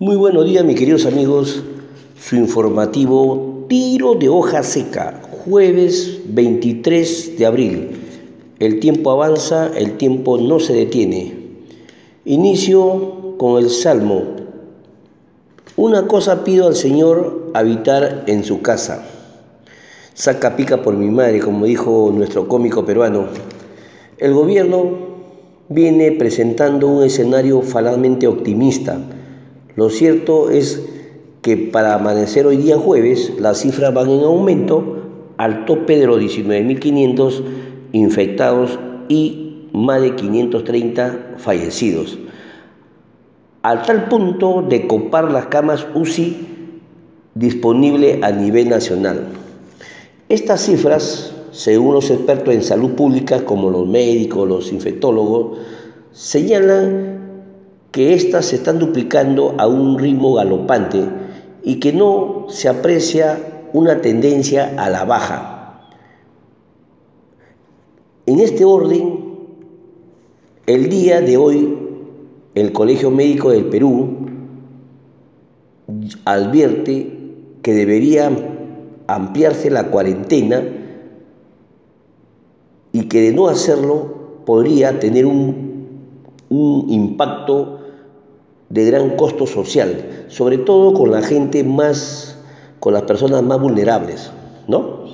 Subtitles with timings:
[0.00, 1.60] Muy buenos días, mis queridos amigos.
[2.20, 7.90] Su informativo Tiro de hoja seca, jueves 23 de abril.
[8.60, 11.34] El tiempo avanza, el tiempo no se detiene.
[12.24, 14.22] Inicio con el Salmo.
[15.74, 19.04] Una cosa pido al Señor, habitar en su casa.
[20.14, 23.24] Saca pica por mi madre, como dijo nuestro cómico peruano.
[24.18, 24.90] El gobierno
[25.68, 29.00] viene presentando un escenario falazmente optimista
[29.78, 30.82] lo cierto es
[31.40, 35.04] que para amanecer hoy día jueves las cifras van en aumento
[35.36, 37.42] al tope de los 19.500
[37.92, 38.76] infectados
[39.08, 42.18] y más de 530 fallecidos,
[43.62, 46.38] al tal punto de copar las camas UCI
[47.36, 49.28] disponible a nivel nacional.
[50.28, 55.58] Estas cifras, según los expertos en salud pública como los médicos, los infectólogos,
[56.10, 57.17] señalan
[57.98, 61.02] que éstas se están duplicando a un ritmo galopante
[61.64, 65.80] y que no se aprecia una tendencia a la baja.
[68.24, 69.18] En este orden,
[70.66, 71.76] el día de hoy,
[72.54, 74.28] el Colegio Médico del Perú
[76.24, 77.18] advierte
[77.62, 78.30] que debería
[79.08, 80.62] ampliarse la cuarentena
[82.92, 85.88] y que de no hacerlo podría tener un,
[86.48, 87.77] un impacto
[88.70, 92.38] de gran costo social, sobre todo con la gente más,
[92.80, 94.30] con las personas más vulnerables,
[94.66, 95.08] ¿no?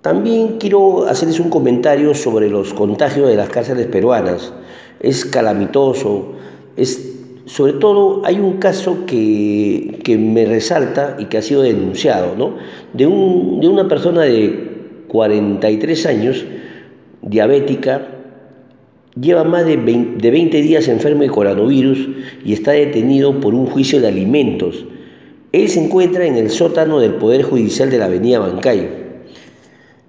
[0.00, 4.52] También quiero hacerles un comentario sobre los contagios de las cárceles peruanas.
[4.98, 6.32] Es calamitoso,
[6.76, 7.12] es,
[7.46, 12.56] sobre todo hay un caso que, que me resalta y que ha sido denunciado, ¿no?
[12.92, 16.44] De, un, de una persona de 43 años,
[17.20, 18.08] diabética,
[19.20, 22.08] Lleva más de 20, días enfermo de coronavirus
[22.44, 24.86] y está detenido por un juicio de alimentos.
[25.52, 28.88] Él se encuentra en el sótano del Poder Judicial de la Avenida Bancay.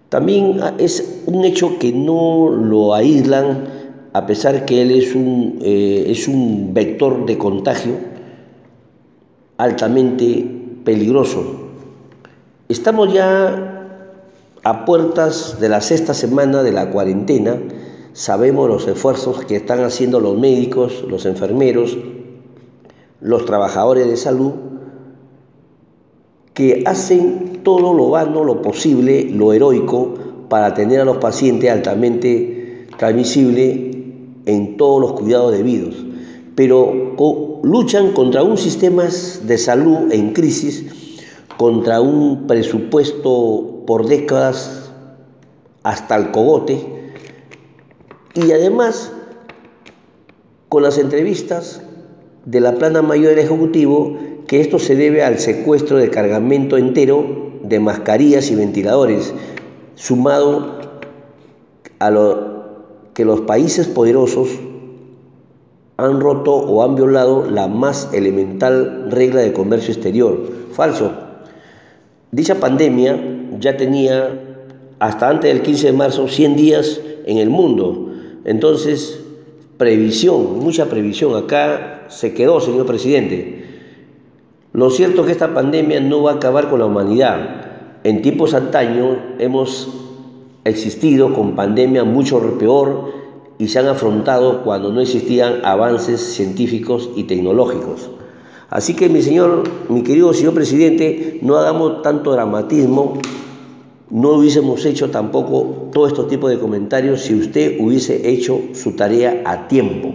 [0.08, 3.66] También ah, es un hecho que no lo aíslan,
[4.14, 7.98] a pesar que él es un, eh, es un vector de contagio
[9.58, 10.46] altamente
[10.86, 11.72] peligroso.
[12.70, 14.00] Estamos ya
[14.64, 17.58] a puertas de la sexta semana de la cuarentena
[18.14, 21.98] Sabemos los esfuerzos que están haciendo los médicos, los enfermeros,
[23.20, 24.52] los trabajadores de salud,
[26.54, 30.14] que hacen todo lo vano, lo posible, lo heroico,
[30.48, 33.98] para tener a los pacientes altamente transmisibles
[34.46, 35.96] en todos los cuidados debidos.
[36.54, 37.16] Pero
[37.64, 40.86] luchan contra un sistema de salud en crisis,
[41.58, 44.92] contra un presupuesto por décadas
[45.82, 47.03] hasta el cogote,
[48.36, 49.12] y además,
[50.70, 51.82] con las entrevistas
[52.46, 54.18] de la plana mayor del Ejecutivo,
[54.48, 57.26] que esto se debe al secuestro de cargamento entero
[57.62, 59.34] de mascarillas y ventiladores,
[59.96, 60.80] sumado
[62.00, 62.54] a lo
[63.14, 64.50] que los países poderosos
[65.98, 70.40] han roto o han violado la más elemental regla de comercio exterior.
[70.72, 71.12] Falso.
[72.32, 73.16] Dicha pandemia
[73.60, 74.42] ya tenía
[74.98, 78.13] hasta antes del 15 de marzo 100 días en el mundo
[78.46, 79.24] entonces,
[79.78, 81.36] previsión, mucha previsión.
[81.36, 83.66] Acá se quedó, señor presidente.
[84.74, 88.00] Lo cierto es que esta pandemia no va a acabar con la humanidad.
[88.04, 89.90] En tiempos antaños hemos
[90.66, 93.12] existido con pandemia mucho peor
[93.58, 98.10] y se han afrontado cuando no existían avances científicos y tecnológicos.
[98.70, 103.20] Así que mi señor, mi querido señor presidente, no hagamos tanto dramatismo
[104.14, 109.42] no hubiésemos hecho tampoco todo estos tipos de comentarios si usted hubiese hecho su tarea
[109.44, 110.14] a tiempo.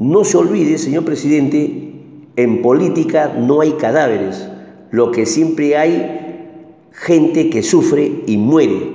[0.00, 1.92] No se olvide, señor presidente,
[2.34, 4.48] en política no hay cadáveres,
[4.90, 6.48] lo que siempre hay
[6.90, 8.90] gente que sufre y muere.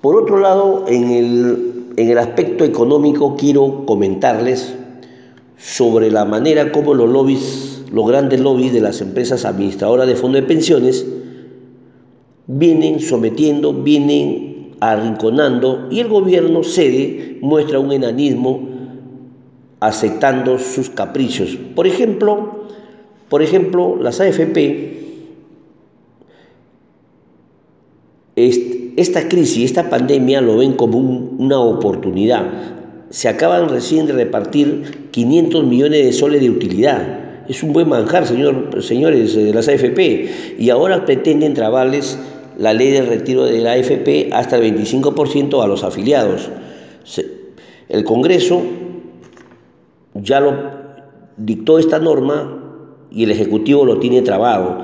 [0.00, 4.76] Por otro lado, en el, en el aspecto económico quiero comentarles
[5.58, 10.42] sobre la manera como los lobbies, los grandes lobbies de las empresas administradoras de fondos
[10.42, 11.04] de pensiones,
[12.58, 18.60] vienen sometiendo, vienen arrinconando y el gobierno cede, muestra un enanismo
[19.80, 21.56] aceptando sus caprichos.
[21.74, 22.66] Por ejemplo,
[23.28, 25.00] por ejemplo, las AFP
[28.96, 32.46] esta crisis, esta pandemia lo ven como una oportunidad.
[33.10, 37.46] Se acaban recién de repartir 500 millones de soles de utilidad.
[37.48, 40.56] Es un buen manjar, señor, señores de las AFP.
[40.58, 42.18] Y ahora pretenden trabarles
[42.60, 46.50] la ley de retiro de la AFP hasta el 25% a los afiliados.
[47.88, 48.62] El Congreso
[50.12, 50.52] ya lo,
[51.38, 52.62] dictó esta norma
[53.10, 54.82] y el Ejecutivo lo tiene trabado.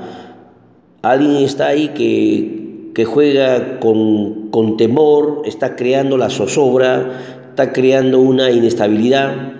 [1.03, 8.19] Alguien está ahí que, que juega con, con temor, está creando la zozobra, está creando
[8.19, 9.53] una inestabilidad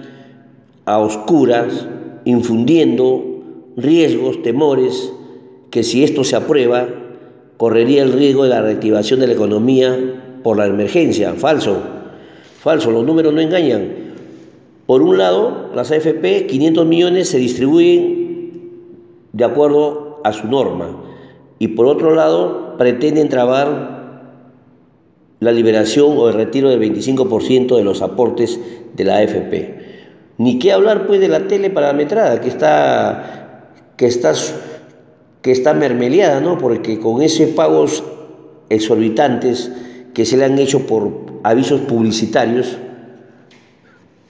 [0.86, 1.88] a oscuras,
[2.26, 3.44] infundiendo
[3.78, 5.14] riesgos, temores,
[5.70, 6.88] que si esto se aprueba,
[7.58, 11.34] correría el riesgo de la reactivación de la economía por la emergencia.
[11.34, 11.82] Falso,
[12.60, 14.08] falso, los números no engañan.
[14.86, 18.72] Por un lado, las AFP, 500 millones se distribuyen
[19.34, 21.04] de acuerdo a su norma.
[21.60, 23.98] Y por otro lado, pretenden trabar
[25.40, 28.60] la liberación o el retiro del 25% de los aportes
[28.96, 29.78] de la AFP.
[30.38, 34.34] Ni qué hablar pues de la tele parametrada, que está, que está,
[35.42, 36.58] que está mermeleada, ¿no?
[36.58, 38.04] Porque con esos pagos
[38.70, 39.72] exorbitantes
[40.14, 41.12] que se le han hecho por
[41.44, 42.78] avisos publicitarios,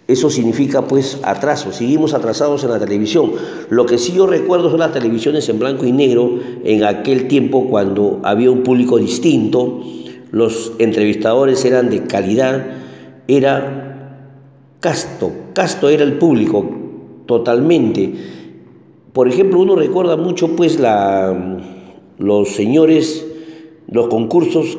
[0.07, 3.33] eso significa pues atraso, seguimos atrasados en la televisión.
[3.69, 7.67] Lo que sí yo recuerdo son las televisiones en blanco y negro en aquel tiempo
[7.67, 9.81] cuando había un público distinto,
[10.31, 12.67] los entrevistadores eran de calidad,
[13.27, 14.27] era
[14.79, 16.69] casto, casto era el público
[17.25, 18.13] totalmente.
[19.17, 20.79] Por ejemplo, uno recuerda mucho pues
[22.19, 23.25] los señores,
[23.89, 24.77] los concursos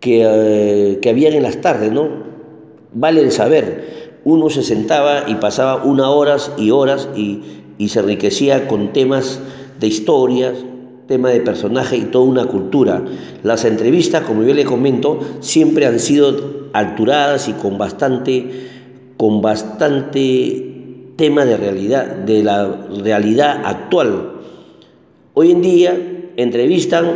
[0.00, 2.08] que, eh, que habían en las tardes, ¿no?
[2.92, 4.18] vale el saber.
[4.24, 7.42] Uno se sentaba y pasaba unas horas y horas y,
[7.86, 9.38] se enriquecía con temas
[9.78, 10.54] de historias,
[11.06, 13.04] tema de personaje y toda una cultura.
[13.44, 18.50] Las entrevistas, como yo le comento, siempre han sido alturadas y con bastante,
[19.16, 20.75] con bastante
[21.16, 24.32] tema de realidad, de la realidad actual.
[25.34, 25.96] Hoy en día
[26.36, 27.06] entrevistan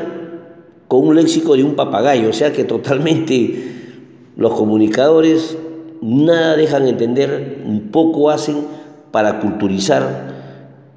[0.89, 3.71] con un léxico de un papagayo, o sea que totalmente
[4.37, 5.57] los comunicadores
[6.01, 7.63] nada dejan entender,
[7.93, 8.65] poco hacen
[9.11, 10.31] para culturizar.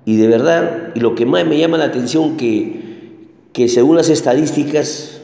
[0.05, 4.09] Y de verdad, y lo que más me llama la atención que, que según las
[4.09, 5.21] estadísticas,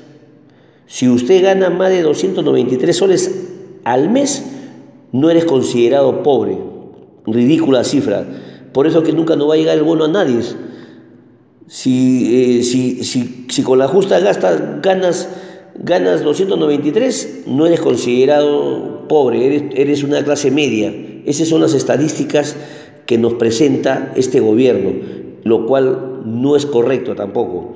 [0.85, 3.49] si usted gana más de 293 soles
[3.83, 4.45] al mes,
[5.11, 6.68] no eres considerado pobre.
[7.25, 8.25] Ridícula cifra.
[8.73, 10.39] Por eso que nunca no va a llegar el bono a nadie.
[11.67, 15.29] Si, eh, si, si, si con la justa gasta, ganas
[15.81, 20.93] ganas 293, no eres considerado pobre, eres, una clase media.
[21.25, 22.55] Esas son las estadísticas
[23.05, 24.91] que nos presenta este gobierno,
[25.43, 27.73] lo cual no es correcto tampoco.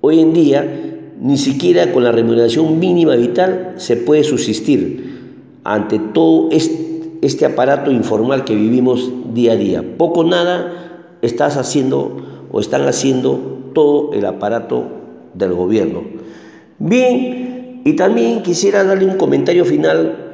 [0.00, 5.16] Hoy en día, ni siquiera con la remuneración mínima vital se puede subsistir
[5.64, 6.95] ante todo este
[7.46, 9.84] aparato informal que vivimos día a día.
[9.96, 14.84] Poco nada estás haciendo o están haciendo todo el aparato
[15.34, 16.02] del gobierno.
[16.78, 20.26] Bien, y también quisiera darle un comentario final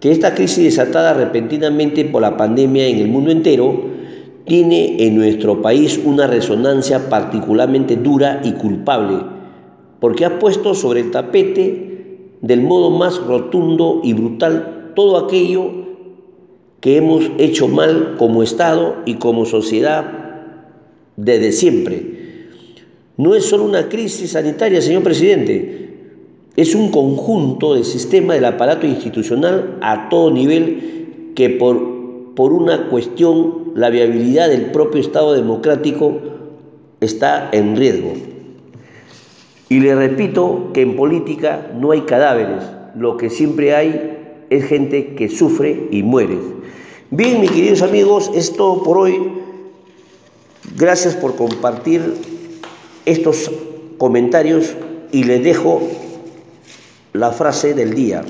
[0.00, 3.96] que esta crisis desatada repentinamente por la pandemia en el mundo entero
[4.44, 9.16] tiene en nuestro país una resonancia particularmente dura y culpable,
[10.00, 15.85] porque ha puesto sobre el tapete del modo más rotundo y brutal todo aquello
[16.86, 20.04] que hemos hecho mal como Estado y como sociedad
[21.16, 22.16] desde siempre
[23.16, 25.88] no es solo una crisis sanitaria, señor presidente,
[26.54, 32.88] es un conjunto de sistema del aparato institucional a todo nivel que por, por una
[32.88, 36.20] cuestión, la viabilidad del propio Estado democrático
[37.00, 38.12] está en riesgo.
[39.70, 42.62] Y le repito que en política no hay cadáveres,
[42.94, 46.38] lo que siempre hay es gente que sufre y muere.
[47.10, 49.32] Bien, mis queridos amigos, es todo por hoy.
[50.76, 52.14] Gracias por compartir
[53.04, 53.50] estos
[53.96, 54.74] comentarios
[55.12, 55.82] y les dejo
[57.12, 58.24] la frase del día.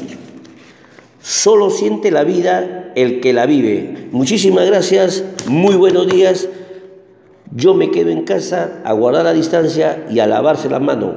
[1.22, 4.08] Solo siente la vida el que la vive.
[4.12, 6.46] Muchísimas gracias, muy buenos días.
[7.54, 11.14] Yo me quedo en casa a guardar la distancia y a lavarse la mano.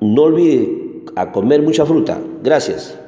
[0.00, 2.20] No olvide a comer mucha fruta.
[2.42, 2.98] Gracias.